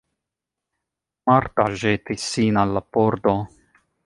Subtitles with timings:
[1.31, 3.37] Marta ĵetis sin al la pordo.